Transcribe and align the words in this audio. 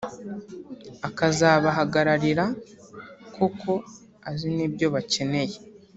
akazabahagararira 1.07 2.45
koko 3.35 3.71
azi 4.29 4.47
n’ibyo 4.55 4.87
bakeneye 4.93 5.55